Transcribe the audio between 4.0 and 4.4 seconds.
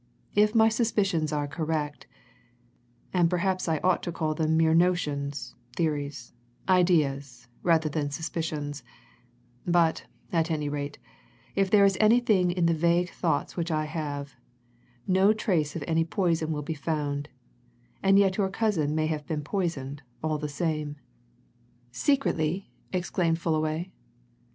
to call